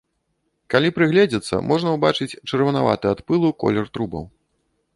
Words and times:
Калі 0.73 0.89
прыгледзецца, 0.99 1.55
можна 1.73 1.89
ўбачыць 1.97 2.29
чырванаваты 2.49 3.05
ад 3.13 3.19
пылу 3.31 3.53
колер 3.65 3.85
трубаў. 3.99 4.23